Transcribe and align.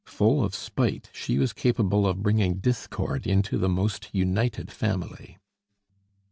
Full 0.07 0.43
of 0.43 0.55
spite, 0.55 1.11
she 1.13 1.37
was 1.37 1.53
capable 1.53 2.07
of 2.07 2.23
bringing 2.23 2.55
discord 2.55 3.27
into 3.27 3.59
the 3.59 3.69
most 3.69 4.09
united 4.11 4.71
family. 4.71 5.37